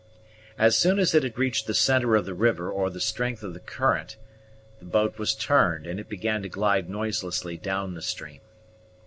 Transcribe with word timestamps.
As 0.57 0.75
soon 0.75 0.97
as 0.97 1.13
it 1.13 1.21
had 1.21 1.37
reached 1.37 1.67
the 1.67 1.75
centre 1.75 2.15
of 2.15 2.25
the 2.25 2.33
river 2.33 2.71
or 2.71 2.89
the 2.89 2.99
strength 2.99 3.43
of 3.43 3.53
the 3.53 3.59
current, 3.59 4.17
the 4.79 4.85
boat 4.85 5.19
was 5.19 5.35
turned, 5.35 5.85
and 5.85 5.99
it 5.99 6.09
began 6.09 6.41
to 6.41 6.49
glide 6.49 6.89
noiselessly 6.89 7.57
down 7.57 7.93
the 7.93 8.01
stream. 8.01 8.39